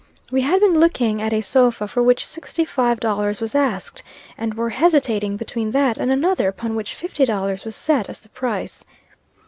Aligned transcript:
We 0.31 0.41
had 0.41 0.59
been 0.61 0.79
looking 0.79 1.21
at 1.21 1.31
a 1.31 1.41
sofa 1.41 1.87
for 1.87 2.01
which 2.01 2.25
sixty 2.25 2.65
five 2.65 2.99
dollars 2.99 3.39
was 3.39 3.53
asked; 3.53 4.01
and 4.35 4.55
were 4.55 4.71
hesitating 4.71 5.37
between 5.37 5.69
that 5.69 5.99
and 5.99 6.11
another 6.11 6.47
upon 6.47 6.73
which 6.73 6.95
fifty 6.95 7.23
dollars 7.23 7.65
was 7.65 7.75
set 7.75 8.09
as 8.09 8.19
the 8.21 8.29
price. 8.29 8.83